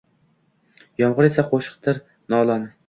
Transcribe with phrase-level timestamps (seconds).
[1.03, 2.05] Yomgʼir esa qoʼshiqdir,
[2.37, 2.71] nolon.